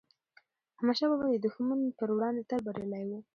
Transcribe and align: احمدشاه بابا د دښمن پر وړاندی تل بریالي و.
احمدشاه 0.77 1.09
بابا 1.11 1.25
د 1.29 1.35
دښمن 1.45 1.79
پر 1.97 2.09
وړاندی 2.13 2.43
تل 2.49 2.59
بریالي 2.65 3.03
و. 3.17 3.21